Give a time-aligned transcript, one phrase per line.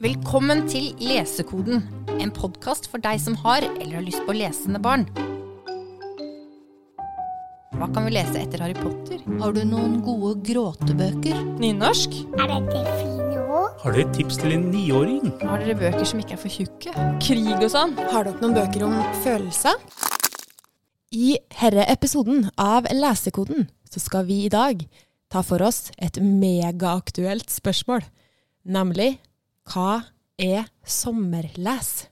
[0.00, 1.82] Velkommen til Lesekoden,
[2.24, 5.02] en podkast for deg som har eller har lyst på lesende barn.
[7.76, 9.20] Hva kan vi lese etter Harry Potter?
[9.42, 11.44] Har du noen gode gråtebøker?
[11.60, 12.16] Nynorsk?
[12.32, 13.76] Er dette fine ord?
[13.84, 15.34] Har dere et tips til en niåring?
[15.44, 16.96] Har dere bøker som ikke er for tjukke?
[17.20, 17.96] Krig og sånn?
[18.00, 19.76] Har dere noen bøker om følelser?
[21.12, 24.80] I herre episoden av Lesekoden så skal vi i dag
[25.28, 28.08] ta for oss et megaaktuelt spørsmål,
[28.64, 29.18] nemlig
[29.70, 30.02] hva
[30.40, 32.08] er sommerles?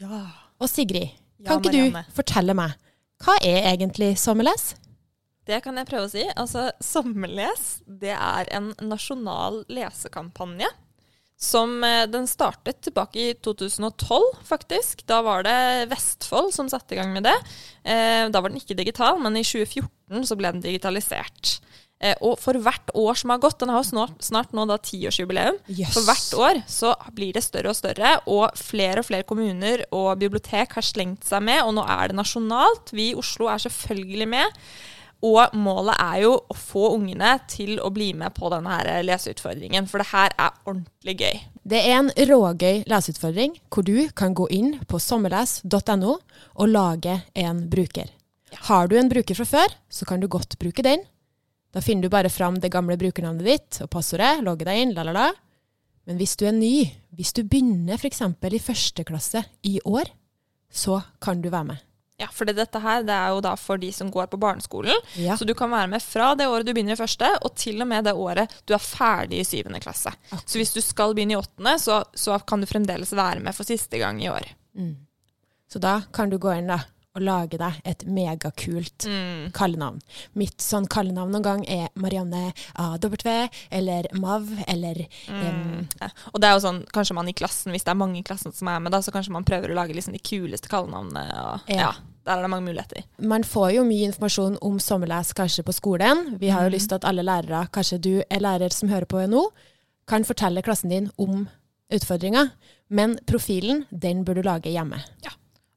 [0.00, 0.24] Ja.
[0.60, 2.04] Og Sigrid, Ja, kan ikke Marianne.
[2.08, 2.72] du fortelle meg,
[3.24, 4.74] hva er egentlig sommerles?
[5.44, 6.22] Det kan jeg prøve å si.
[6.40, 10.70] Altså, Sommerles det er en nasjonal lesekampanje.
[11.36, 15.02] Som eh, Den startet tilbake i 2012, faktisk.
[15.06, 17.34] Da var det Vestfold som satte i gang med det.
[17.84, 21.58] Eh, da var den ikke digital, men i 2014 så ble den digitalisert.
[22.04, 24.76] Eh, og for hvert år som har gått, den har jo snart, snart nå da
[24.84, 25.94] tiårsjubileum, yes.
[25.96, 30.18] for hvert år så blir det større og større, og flere og flere kommuner og
[30.20, 32.92] bibliotek har slengt seg med, og nå er det nasjonalt.
[32.92, 34.60] Vi i Oslo er selvfølgelig med.
[35.24, 39.86] Og målet er jo å få ungene til å bli med på denne her leseutfordringen,
[39.88, 41.38] for det her er ordentlig gøy.
[41.64, 47.64] Det er en rågøy leseutfordring hvor du kan gå inn på sommerles.no og lage en
[47.72, 48.12] bruker.
[48.68, 51.06] Har du en bruker fra før, så kan du godt bruke den.
[51.74, 55.02] Da finner du bare fram det gamle brukernavnet ditt og passordet, logger deg inn, la,
[55.08, 55.30] la, la.
[56.06, 56.84] Men hvis du er ny,
[57.16, 58.20] hvis du begynner f.eks.
[58.22, 60.12] i første klasse i år,
[60.70, 61.82] så kan du være med.
[62.20, 64.94] Ja, for dette her det er jo da for de som går på barneskolen.
[65.18, 65.34] Ja.
[65.34, 67.88] Så du kan være med fra det året du begynner i første, og til og
[67.90, 70.12] med det året du er ferdig i syvende klasse.
[70.44, 73.66] Så hvis du skal begynne i åttende, så, så kan du fremdeles være med for
[73.66, 74.46] siste gang i år.
[75.74, 76.78] Så da kan du gå inn da,
[77.14, 79.52] og lage deg et megakult Mm.
[79.52, 80.00] kallenavn.
[80.34, 86.08] Mitt sånn kallenavn noen gang er Marianne AW, eller Mav, eller em, Ja.
[86.34, 88.52] Og det er jo sånn, kanskje man i klassen, hvis det er mange i klassen
[88.52, 91.24] som er med, da, så kanskje man prøver å lage liksom de kuleste kallenavnene.
[91.54, 91.76] Og, Ja.
[91.76, 91.92] ja.
[92.24, 93.04] Der er det mange muligheter.
[93.20, 96.38] Man får jo mye informasjon om sommerles kanskje på skolen.
[96.40, 99.28] Vi har jo lyst til at alle lærere, kanskje du er lærer som hører på
[99.28, 99.50] nå,
[100.08, 101.48] kan fortelle klassen din om
[101.92, 102.50] utfordringa.
[102.88, 105.02] Men profilen, den bør du lage hjemme.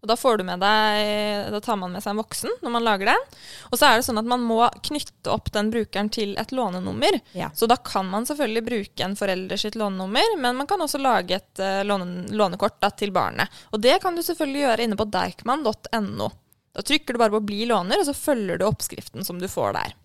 [0.08, 2.86] Og da får du med deg, da tar man med seg en voksen når man
[2.86, 3.26] lager den.
[3.68, 7.20] Og så er det sånn at man må knytte opp den brukeren til et lånenummer.
[7.36, 7.50] Ja.
[7.52, 11.42] Så da kan man selvfølgelig bruke en forelder sitt lånenummer, men man kan også lage
[11.42, 13.52] et eh, låne, lånekort da, til barnet.
[13.76, 16.32] Og det kan du selvfølgelig gjøre inne på deichman.no.
[16.78, 19.76] Da trykker du bare på 'bli låner', og så følger du oppskriften som du får
[19.76, 19.96] der.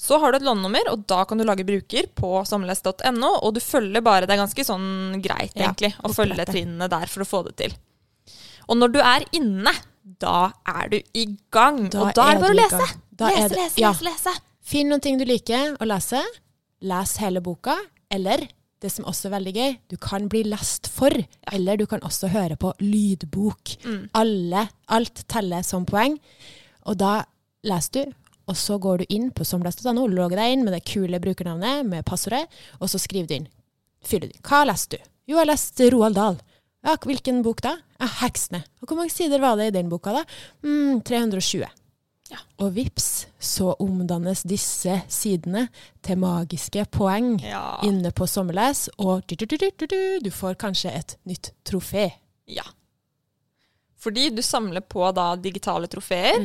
[0.00, 3.60] Så har du et lånenummer, og da kan du lage bruker på sommerles.no, og du
[3.60, 7.42] følger bare Det er ganske sånn greit, Ja, å følge trinnene der for å få
[7.50, 7.76] det til.
[8.68, 9.72] Og når du er inne,
[10.20, 11.88] da er du i gang.
[11.92, 12.80] Da og da er det bare å lese.
[12.80, 13.90] lese, det- lese, ja.
[13.92, 14.34] lese, lese.
[14.64, 16.22] Finn noen ting du liker å lese.
[16.82, 17.76] Les hele boka.
[18.10, 18.48] Eller
[18.80, 21.10] det som også er veldig gøy, du kan bli lest for.
[21.52, 23.76] Eller du kan også høre på lydbok.
[23.84, 24.08] Mm.
[24.14, 26.18] Alle, alt teller som poeng.
[26.86, 27.24] Og da
[27.64, 28.12] leser du,
[28.46, 32.04] og så går du inn på somles.no, logger deg inn med det kule brukernavnet med
[32.04, 32.44] passordet,
[32.78, 33.46] og så skriver du inn.
[34.04, 34.42] Fyller du inn.
[34.44, 35.06] Hva leste du?
[35.32, 36.36] Jo, jeg leste Roald Dahl.
[36.84, 37.76] Ja, hvilken bok da?
[38.00, 38.62] Ja, 'Heksene'.
[38.82, 40.24] Og hvor mange sider var det i den boka, da?
[40.62, 41.64] Mm, 320.
[42.30, 42.38] Ja.
[42.58, 45.68] Og vips, så omdannes disse sidene
[46.02, 47.78] til magiske poeng Ja.
[47.84, 51.52] inne på Sommerles, og du, du, du, du, du, du, du får kanskje et nytt
[51.64, 52.12] trofé.
[52.46, 52.64] ja.
[54.04, 56.36] Fordi du samler på da digitale trofeer.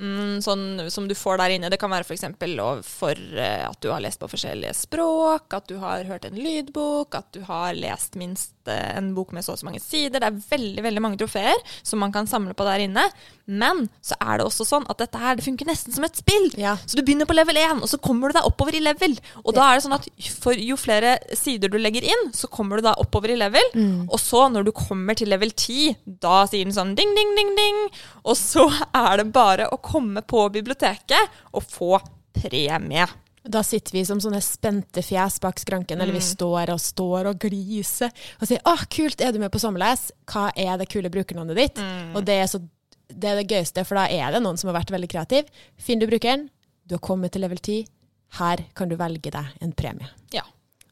[0.00, 1.68] Mm, sånn som du får der inne.
[1.68, 2.24] Det kan være f.eks.
[2.40, 6.34] For, for eh, at du har lest på forskjellige språk, at du har hørt en
[6.40, 10.20] lydbok, at du har lest minst en bok med så og så mange sider.
[10.22, 13.04] Det er veldig veldig mange trofeer som man kan samle på der inne.
[13.46, 16.48] Men så er det også sånn at dette her det funker nesten som et spill.
[16.60, 16.76] Ja.
[16.86, 19.16] Så du begynner på level 1, og så kommer du deg oppover i level.
[19.44, 20.08] Og da er det sånn at
[20.40, 23.70] for jo flere sider du legger inn, så kommer du da oppover i level.
[24.08, 27.52] Og så når du kommer til level 10, da sier den sånn ding, ding, ding,
[27.58, 27.82] ding.
[28.24, 28.66] Og så
[29.04, 31.98] er det bare å komme på biblioteket og få
[32.34, 33.06] premie.
[33.44, 37.42] Da sitter vi som sånne spente fjes bak skranken, eller vi står og står og
[37.42, 40.12] gliser og sier 'Å, kult, er du med på Sommerles?
[40.24, 41.82] Hva er det kule brukernavnet ditt?'
[42.16, 42.62] Og det er, så,
[43.08, 45.44] det er det gøyeste, for da er det noen som har vært veldig kreativ.
[45.76, 46.48] Finner du brukeren,
[46.88, 47.84] du har kommet til level 10,
[48.40, 50.08] her kan du velge deg en premie.
[50.32, 50.42] Ja.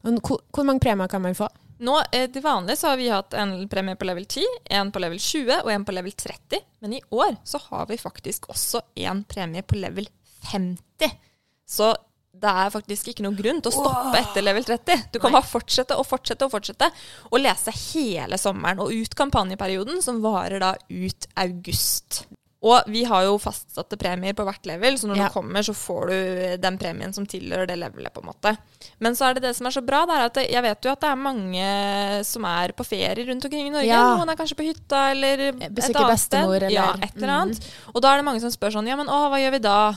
[0.03, 1.49] Og hvor, hvor mange premier kan man få?
[1.83, 4.45] Nå, eh, Til vanlig så har vi hatt en premie på level 10,
[4.77, 6.61] en på level 20 og en på level 30.
[6.81, 10.07] Men i år så har vi faktisk også en premie på level
[10.51, 11.17] 50.
[11.65, 11.95] Så
[12.33, 15.03] det er faktisk ikke noen grunn til å stoppe etter level 30.
[15.13, 16.89] Du kan bare fortsette og fortsette og fortsette
[17.29, 22.23] og lese hele sommeren og ut kampanjeperioden, som varer da ut august.
[22.63, 25.27] Og vi har jo fastsatte premier på hvert level, så når Ja.
[25.27, 28.57] du kommer, så får du den premien som tilhører det levelet, på en måte.
[29.03, 30.91] Men så er det det som er så bra, det er at jeg vet jo
[30.93, 33.85] at det er mange som er på ferie rundt omkring i Norge.
[33.91, 34.15] Ja.
[34.15, 36.07] Noen er kanskje på hytta eller et annet sted.
[36.07, 37.59] Bestemor eller- Ja, et eller annet.
[37.93, 39.93] Og da er det mange som spør sånn, ja, men å, hva gjør vi da?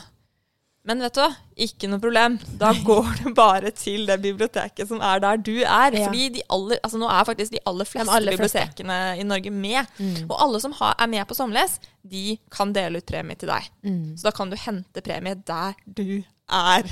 [0.87, 1.31] Men vet du hva,
[1.67, 2.37] ikke noe problem.
[2.61, 5.91] Da går du bare til det biblioteket som er der du er.
[5.91, 6.05] Ja.
[6.07, 8.61] Fordi de aller, altså nå er faktisk de aller fleste aller fleste.
[8.63, 9.91] bibliotekene i Norge med.
[9.99, 10.29] Mm.
[10.29, 11.75] Og alle som har, er med på Sommerles,
[12.07, 13.67] de kan dele ut premie til deg.
[13.83, 14.15] Mm.
[14.15, 16.87] Så da kan du hente premie der du er.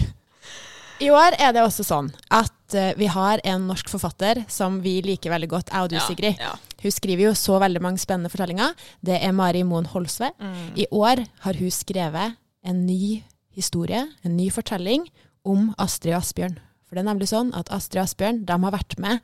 [0.99, 4.97] I år er det også sånn at uh, vi har en norsk forfatter som vi
[5.03, 6.39] liker veldig godt, jeg og du, Sigrid.
[6.39, 6.53] Ja.
[6.83, 8.75] Hun skriver jo så veldig mange spennende fortellinger.
[9.03, 10.33] Det er Mari Moen Holsve.
[10.39, 10.67] Mm.
[10.83, 13.23] I år har hun skrevet en ny
[13.55, 15.07] historie, en ny fortelling,
[15.45, 16.57] om Astrid og Asbjørn.
[16.85, 19.19] For det er nemlig sånn at Astrid og Asbjørn de har vært med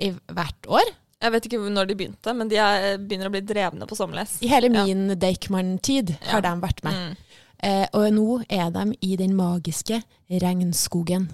[0.00, 0.90] i hvert år.
[1.20, 4.38] Jeg vet ikke når de begynte, men de er, begynner å bli drevne på Sommerles.
[4.42, 4.84] I hele Ja.
[4.86, 6.54] min Deichman-tid har Ja.
[6.54, 6.94] de vært med.
[6.94, 7.16] Mm.
[7.62, 11.28] Eh, og nå er de i den magiske regnskogen.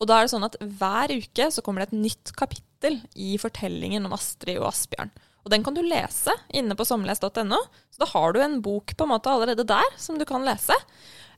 [0.00, 3.36] Og da er det sånn at hver uke så kommer det et nytt kapittel i
[3.40, 5.10] fortellingen om Astrid og Asbjørn.
[5.44, 7.58] Og den kan du lese inne på sommerles.no.
[7.92, 10.72] Så da har du en bok på en måte allerede der som du kan lese.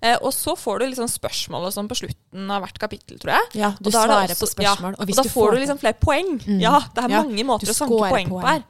[0.01, 3.33] Eh, og så får du liksom spørsmål og sånn på slutten av hvert kapittel, tror
[3.35, 3.49] jeg.
[3.63, 4.93] Ja, du Og er svarer også- på spørsmål.
[4.95, 6.39] Ja, og hvis da du får du liksom flere poeng.
[6.47, 6.61] Mm.
[6.61, 8.65] Ja, det er Ja, mange måter å sanke scorer poeng på her.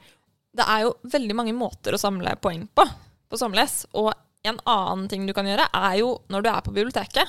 [0.57, 2.87] Det er jo veldig mange måter å samle poeng på
[3.29, 3.85] på Sommerles.
[3.93, 4.13] Og
[4.45, 7.27] en annen ting du kan gjøre, er jo når du er på biblioteket,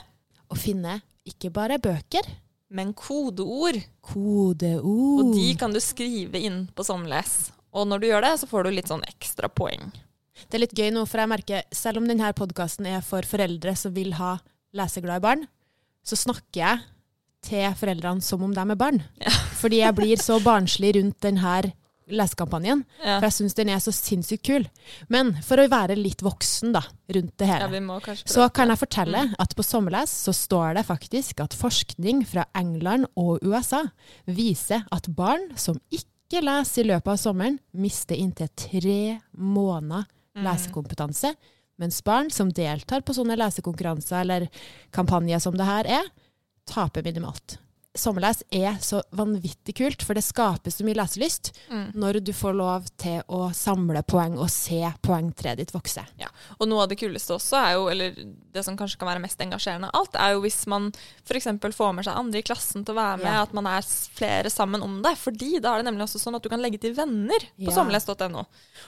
[0.50, 2.22] Å finne ikke bare bøker,
[2.70, 3.82] men kodeord.
[4.00, 5.20] kodeord.
[5.20, 7.50] Og de kan du skrive inn på Sommerles.
[7.78, 9.90] Og når du gjør det, så får du litt sånn ekstra poeng.
[10.46, 13.74] Det er litt gøy nå, for jeg merker, selv om denne podkasten er for foreldre
[13.78, 14.36] som vil ha
[14.76, 15.44] leseglade barn,
[16.06, 16.86] så snakker jeg
[17.48, 19.02] til foreldrene som om de er barn.
[19.22, 19.34] Ja.
[19.62, 21.58] Fordi jeg blir så barnslig rundt denne
[22.08, 22.84] lesekampanjen.
[23.02, 24.66] Ja, For jeg syns den er så sinnssykt kul.
[25.12, 26.82] Men for å være litt voksen da,
[27.14, 30.86] rundt det ja hele, må så kan jeg fortelle at på Sommerles så står det
[30.88, 33.84] faktisk at forskning fra England og USA
[34.24, 40.04] viser at barn som ikke leser i løpet av sommeren, mister inntil tre måneder
[40.38, 40.44] Mm.
[40.44, 41.34] lesekompetanse,
[41.78, 44.48] mens barn som deltar på sånne lesekonkurranser eller
[44.94, 46.10] kampanjer som det her er,
[46.68, 47.58] taper minimalt.
[47.98, 51.92] Sommerles er så vanvittig kult, for det skaper så mye leselyst Mm.
[51.94, 56.04] når du får lov til å samle poeng og se poengtreet ditt vokse.
[56.18, 56.28] Ja.
[56.60, 58.14] Og noe av det kuleste også er jo, eller
[58.52, 60.92] det som kanskje kan være mest engasjerende av alt, er jo hvis man
[61.26, 61.46] f.eks.
[61.74, 63.42] får med seg andre i klassen til å være med, Ja.
[63.42, 65.16] at man er flere sammen om det.
[65.18, 67.70] Fordi da er det nemlig også sånn at du kan legge til venner på Ja.
[67.72, 68.46] sommerles.no.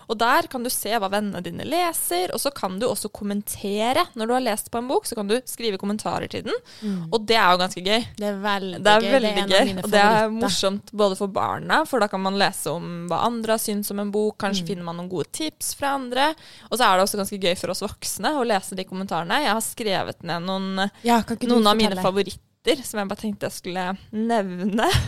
[0.09, 4.07] Og der kan du se hva vennene dine leser, og så kan du også kommentere.
[4.15, 7.09] Når du har lest på en bok, så kan du skrive kommentarer til den.
[7.13, 8.07] Og det er jo ganske gøy.
[8.17, 9.13] Det er veldig Det er gøy.
[9.17, 13.07] veldig gøy, og det er morsomt både for barna, for da kan man lese om
[13.11, 14.41] hva andre har syntes om en bok, Mm.
[14.47, 16.35] kanskje finner man noen gode tips fra andre.
[16.71, 19.43] Og så er det også ganske gøy for oss voksne å lese de kommentarene.
[19.45, 23.53] Jeg har skrevet ned noen, Ja, noen av mine favoritter som jeg bare tenkte jeg
[23.53, 24.89] skulle nevne.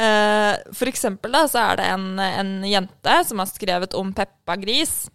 [0.00, 4.54] Eh, For eksempel da, så er det en, en jente som har skrevet om Peppa
[4.56, 5.10] Gris.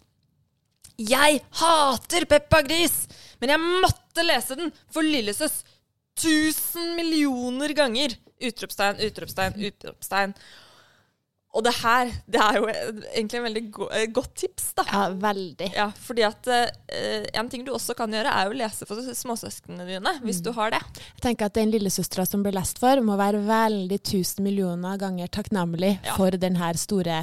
[0.99, 3.07] Jeg hater Peppa Gris,
[3.41, 5.63] men jeg måtte lese den for Lillesøs
[6.19, 8.15] tusen millioner ganger.
[8.41, 10.33] Utropstegn, utropstegn, utropstegn.
[11.55, 14.83] Og det her, det er jo egentlig en veldig go eh, godt tips, da.
[14.91, 15.69] Ja, veldig.
[15.71, 19.85] Ja, fordi at uh, en ting du også kan gjøre, er å lese for småsøsknene
[19.87, 20.43] dine, hvis Mm.
[20.43, 20.81] du har det.
[21.15, 25.31] Jeg tenker at den lillesøstera som blir lest for, må være veldig tusen millioner ganger
[25.31, 26.17] takknemlig Ja.
[26.19, 27.21] for den her store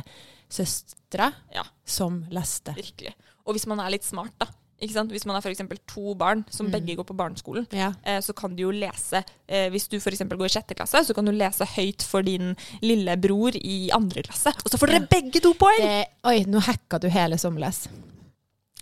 [0.49, 1.65] søstera Ja.
[1.85, 2.73] som leste.
[2.75, 3.13] Virkelig.
[3.45, 4.47] Og hvis man er litt smart, da.
[4.83, 5.13] Ikke sant?
[5.15, 5.61] Hvis man har f.eks.
[5.87, 6.73] to barn som Mm.
[6.75, 7.93] begge går på barneskolen, Ja.
[8.05, 10.19] eh, så kan du jo lese eh, Hvis du f.eks.
[10.27, 14.51] går i sjette klasse, så kan du lese høyt for din lillebror i andre klasse.
[14.65, 15.79] Og så får dere begge to poeng!
[15.79, 17.87] Det, oi, nå hacka du hele Sommerles.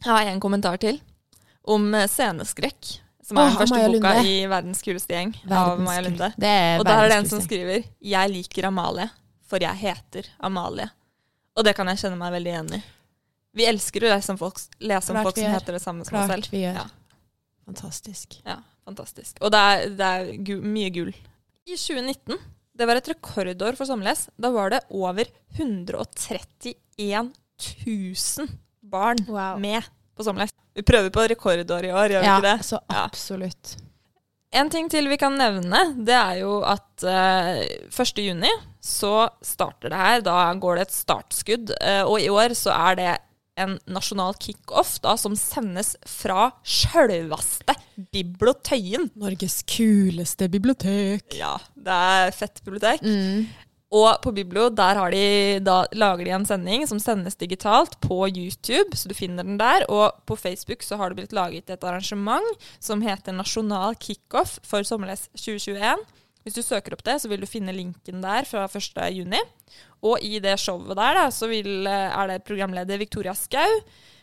[0.01, 1.01] Jeg har en kommentar til
[1.69, 2.99] om eh, sceneskrekk.
[3.23, 4.27] Som Åh, er den første Maja boka Lunde.
[4.27, 6.33] i 'Verdens kuleste gjeng' av Maja Lunde.
[6.41, 9.11] Det er Og der er det en som skriver 'Jeg liker Amalie,
[9.47, 10.91] for jeg heter Amalie'.
[11.57, 12.83] Og det kan jeg kjenne meg veldig igjen i.
[13.57, 16.29] Vi elsker å lese om folk, lese om folk som heter det samme som oss
[16.31, 16.45] selv.
[16.47, 16.77] Klart vi gjør.
[16.79, 16.87] Ja.
[17.67, 18.39] Fantastisk.
[18.47, 19.41] Ja, fantastisk.
[19.43, 21.11] Og det er, det er gu, mye gull.
[21.67, 22.39] I 2019,
[22.81, 25.29] det var et rekordår for Sommerles, da var det over
[25.59, 27.31] 131
[27.87, 28.49] 000
[28.81, 29.59] barn Wow.
[29.61, 29.83] med
[30.17, 30.55] på Sommerles.
[30.75, 32.59] Vi prøver på rekordår i år, gjør vi ikke det?
[32.67, 33.05] så Ja.
[33.05, 33.77] absolutt.
[34.53, 38.19] En ting til vi kan nevne, det er jo at uh, 1.
[38.19, 38.51] juni
[38.83, 40.21] så starter det her.
[40.27, 41.71] Da går det et startskudd.
[41.79, 43.13] Uh, og i år så er det
[43.59, 47.75] en nasjonal kickoff som sendes fra sjølveste
[48.13, 49.11] Bibliotøyen.
[49.21, 51.35] Norges kuleste bibliotek.
[51.37, 53.03] Ja, det er fett bibliotek.
[53.05, 53.51] Mm.
[53.91, 58.23] Og på Biblo der har de, da lager de en sending som sendes digitalt på
[58.29, 59.83] YouTube, så du finner den der.
[59.91, 62.47] Og på Facebook så har det blitt laget et arrangement
[62.79, 66.07] som heter Nasjonal kickoff for sommerles 2021.
[66.45, 69.01] Hvis du søker opp det, så vil du finne linken der fra 1.
[69.13, 69.41] juni.
[70.07, 73.81] Og i det showet der da, så vil, eh, er det programleder Victoria Skau,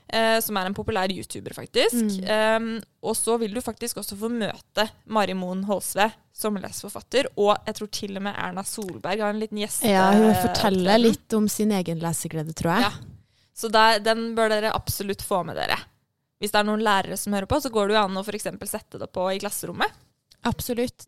[0.10, 2.18] eh, som er en populær YouTuber, faktisk.
[2.26, 7.78] Um, og så vil du faktisk også få møte Mari Moen Holsve, sommerlesforfatter, og jeg
[7.78, 9.86] tror til og med Erna Solberg har en liten gjest.
[9.86, 12.90] Ja, hun eh, forteller litt om sin egen leseglede, tror jeg.
[12.90, 13.46] Ja.
[13.58, 15.78] Så der, den bør dere absolutt få med dere.
[16.38, 18.50] Hvis det er noen lærere som hører på, så går det jo an å f.eks.
[18.70, 19.94] sette det på i klasserommet.
[20.46, 21.08] Absolutt.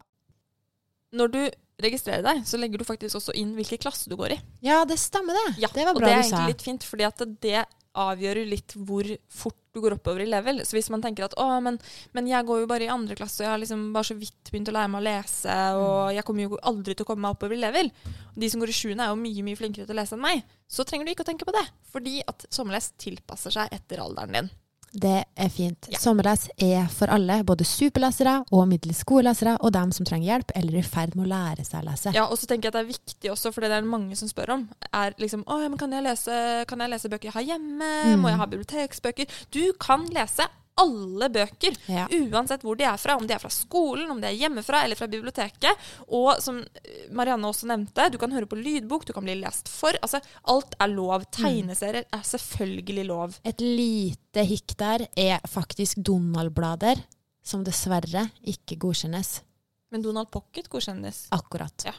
[1.16, 1.42] Når du
[1.80, 4.39] registrerer deg, så legger du faktisk også inn hvilken klasse du går i.
[4.66, 5.48] Ja, det stemmer det.
[5.63, 6.36] Ja, det var og det er du sa.
[6.36, 7.62] egentlig litt fint, fordi at det
[8.00, 10.62] avgjør jo litt hvor fort du går oppover i level.
[10.68, 11.80] Så hvis man tenker at å, men,
[12.16, 14.51] men jeg går jo bare i andre klasse, og jeg har liksom bare så vidt
[14.51, 17.38] begynt å lære meg å lese, og jeg kommer jo aldri til å komme meg
[17.38, 17.92] oppover i level.
[18.34, 20.25] Og de som går i sjuende er jo mye, mye flinkere til å lese enn
[20.25, 20.44] meg.
[20.70, 24.38] Så trenger du ikke å tenke på det, fordi at sommerles tilpasser seg etter alderen
[24.38, 24.51] din.
[24.91, 25.89] Det er fint.
[25.91, 26.00] Ja.
[26.01, 30.53] Sommerles er for alle, både superlesere og middels gode lesere, og dem som trenger hjelp
[30.58, 32.13] eller er i ferd med å lære seg å lese.
[32.15, 34.31] Ja, og så tenker jeg at det er viktig også, for det er mange som
[34.31, 37.48] spør om, er liksom Å, men kan jeg lese, kan jeg lese bøker jeg har
[37.53, 37.91] hjemme?
[38.10, 38.24] Mm.
[38.24, 39.38] Må jeg ha biblioteksbøker?
[39.53, 40.48] Du kan lese
[40.79, 42.05] alle bøker, Ja.
[42.07, 43.17] uansett hvor de er fra.
[43.19, 45.77] Om de er fra skolen, om de er hjemmefra eller fra biblioteket.
[46.07, 49.69] Og som eh, Marianne også nevnte, du kan høre på lydbok, du kan bli lest
[49.71, 49.93] for.
[50.01, 51.25] Altså, alt er lov.
[51.36, 53.38] Tegneserier er selvfølgelig lov.
[53.45, 57.01] Et lite hikk der er faktisk Donald-blader,
[57.43, 59.39] som dessverre ikke godkjennes.
[59.91, 61.27] Men Donald Pocket godkjennes.
[61.33, 61.86] Akkurat.
[61.88, 61.93] Ja.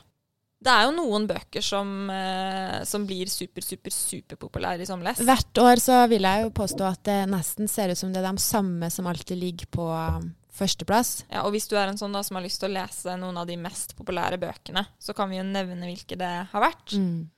[0.61, 5.23] Det er jo noen bøker som, eh, som blir super, super, superpopulære i sommerles.
[5.25, 8.29] Hvert år så vil jeg jo påstå at det nesten ser ut som det er
[8.29, 11.25] de samme som alltid ligger på um, førsteplass.
[11.31, 13.41] Ja, og hvis du er en sånn da som har lyst til å lese noen
[13.41, 16.93] av de mest populære bøkene, så kan vi jo nevne hvilke det har vært.
[16.93, 17.31] Mm.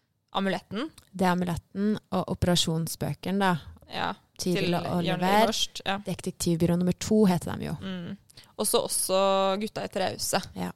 [0.42, 0.90] Amuletten.
[1.12, 3.54] Det er amuletten og operasjonsbøkene, da.
[3.92, 4.10] Ja,
[4.40, 5.52] Tiril til og Oliver.
[5.86, 5.98] Ja.
[6.02, 7.78] Detektivbyrå nummer to heter de jo.
[7.84, 8.16] Mm.
[8.58, 9.18] Og så også
[9.62, 10.48] Gutta i trehuset.
[10.58, 10.72] Ja.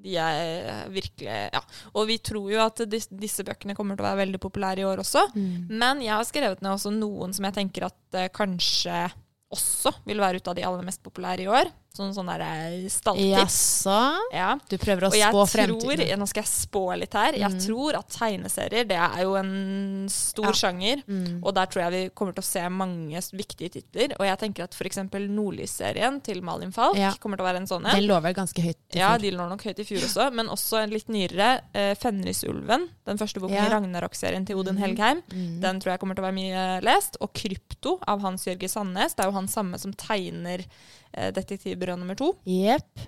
[0.00, 1.62] De er virkelig Ja.
[1.94, 4.88] Og vi tror jo at dis disse bøkene kommer til å være veldig populære i
[4.88, 5.26] år også.
[5.34, 5.68] Mm.
[5.70, 9.08] Men jeg har skrevet ned også noen som jeg tenker at eh, kanskje
[9.50, 11.70] også vil være ut av de aller mest populære i år.
[11.90, 13.32] Sånn sånn der stalltips.
[13.34, 14.18] Jaså?
[14.32, 14.52] Ja.
[14.70, 15.80] Du prøver å spå fremtiden?
[15.98, 17.58] Tror, nå skal jeg spå litt her, jeg Mm.
[17.66, 20.52] tror at tegneserier det er jo en stor Ja.
[20.52, 21.02] sjanger.
[21.08, 21.42] Mm.
[21.42, 24.14] Og der tror jeg vi kommer til å se mange viktige titler.
[24.20, 24.98] Og jeg tenker at f.eks.
[25.28, 27.10] Nordlysserien til Malin Falk Ja.
[27.18, 28.08] kommer til å være en sånn Den en.
[28.08, 29.00] lå vel ganske høyt i fjor.
[29.00, 32.88] Ja, de lå nok høyt i fjor også, men også en litt nyere, eh, 'Fenrisulven'.
[33.04, 35.22] Den første boken i Ragnarok-serien til Odin Helgheim.
[35.30, 35.60] Mm.
[35.60, 37.16] Den tror jeg kommer til å være mye lest.
[37.20, 39.14] Og 'Krypto' av Hans Jørge Sandnes.
[39.16, 42.36] Det er jo han samme som tegner eh, 'Detektivbyrå nummer to'.
[42.46, 43.00] Yep.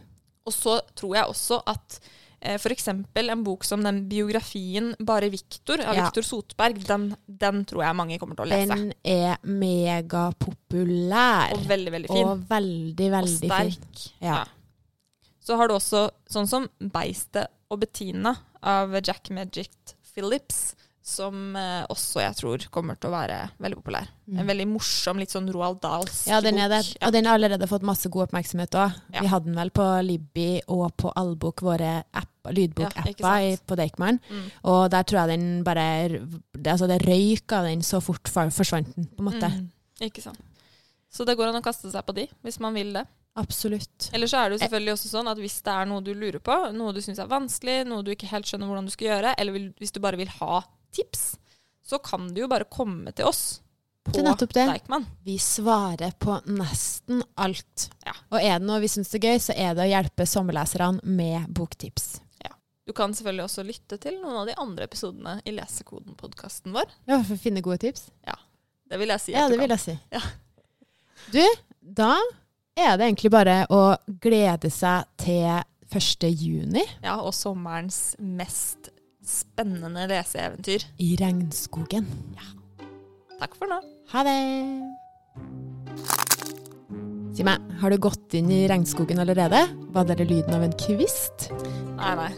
[0.47, 2.01] Og så tror jeg også at
[2.43, 2.89] eh, f.eks.
[2.89, 6.05] en bok som den biografien 'Bare Viktor' av Ja.
[6.05, 8.75] Viktor Sotberg, den, den tror jeg mange kommer til å lese.
[8.75, 11.53] Den er megapopulær.
[11.53, 12.27] og veldig, veldig fin.
[12.27, 13.77] Og veldig, Og veldig fin.
[14.21, 14.35] Ja.
[14.35, 14.45] Ja.
[15.43, 19.71] Så har du også sånn som 'Beistet og Bettina' av Jack Magic
[20.15, 20.75] Phillips.
[21.03, 24.07] Som eh, også jeg tror kommer til å være veldig populær.
[24.31, 26.31] En veldig morsom, litt sånn Roald Dahlsk Mm.
[26.31, 26.79] Ja, den er det.
[27.01, 27.09] Ja.
[27.09, 28.95] Og den har allerede fått masse god oppmerksomhet òg.
[29.13, 29.21] Ja.
[29.25, 33.77] Vi hadde den vel på Libby og på Allbok, våre app, Ja, lydbokapper i- på
[33.79, 34.21] Deichman.
[34.31, 34.47] Mm.
[34.65, 35.85] Og der tror jeg den bare
[36.55, 39.51] det, Altså, det røyk av den, så fort forsvant den, på en måte.
[39.51, 39.71] Mm.
[40.01, 40.39] Ikke sant.
[41.11, 43.07] Så det går an å kaste seg på de, hvis man vil det.
[43.37, 44.11] Absolutt.
[44.13, 46.39] Eller så er det jo selvfølgelig også sånn at hvis det er noe du lurer
[46.39, 49.35] på, noe du syns er vanskelig, noe du ikke helt skjønner hvordan du skal gjøre,
[49.39, 50.63] eller hvis du bare vil ha
[50.95, 51.35] tips,
[51.83, 53.61] så kan du jo bare komme til oss
[54.03, 54.67] på Det nettopp det.
[54.67, 55.07] Deichman.
[55.23, 57.89] Vi svarer på nesten alt.
[58.07, 58.17] Ja.
[58.33, 61.51] Og er det noe vi syns er gøy, så er det å hjelpe sommerleserne med
[61.55, 62.17] boktips.
[62.83, 66.91] Du kan selvfølgelig også lytte til noen av de andre episodene i Lesekoden-podkasten vår.
[67.07, 68.09] Ja, for å finne gode tips.
[68.91, 69.35] Det vil jeg si.
[69.37, 69.95] Ja, det vil jeg si.
[70.13, 70.23] Ja.
[71.33, 71.43] Du,
[71.81, 72.17] da
[72.75, 76.27] er det egentlig bare å glede seg til 1.
[76.35, 78.91] juni Ja, og sommerens mest
[79.27, 80.85] spennende leseeventyr.
[80.99, 82.07] i regnskogen.
[83.39, 83.81] Takk for nå.
[84.13, 84.39] Ha det!
[87.33, 89.65] Si meg, har du gått inn i regnskogen allerede?
[89.95, 91.49] Var det lyden av en kvist?
[91.97, 92.33] Nei, nei.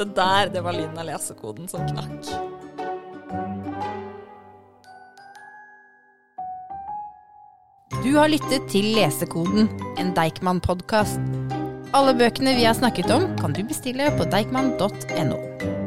[0.00, 2.32] Det der, det var lyden av lesekoden som knakk.
[8.00, 9.68] Du har lyttet til Lesekoden,
[10.00, 11.20] en Deichman-podkast.
[11.92, 15.79] Alle bøkene vi har snakket om, kan du bestille på deichman.no.